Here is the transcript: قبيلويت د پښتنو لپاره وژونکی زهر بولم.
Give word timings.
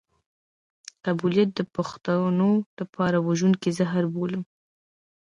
قبيلويت 1.05 1.49
د 1.55 1.61
پښتنو 1.75 2.51
لپاره 2.79 3.17
وژونکی 3.27 3.69
زهر 3.79 4.03
بولم. 4.13 4.43